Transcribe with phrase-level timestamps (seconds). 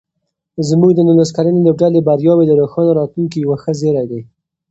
[0.69, 4.21] زموږ د نولس کلنې لوبډلې بریاوې د روښانه راتلونکي یو ښه زېری دی.